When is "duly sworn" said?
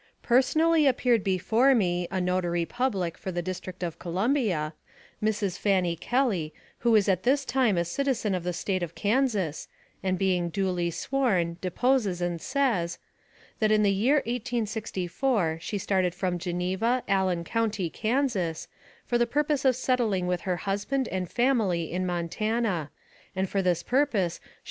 10.49-11.57